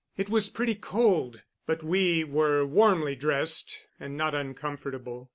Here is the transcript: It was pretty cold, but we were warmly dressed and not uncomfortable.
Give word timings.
It 0.17 0.29
was 0.31 0.49
pretty 0.49 0.73
cold, 0.73 1.41
but 1.67 1.83
we 1.83 2.23
were 2.23 2.65
warmly 2.65 3.15
dressed 3.15 3.85
and 3.99 4.17
not 4.17 4.33
uncomfortable. 4.33 5.29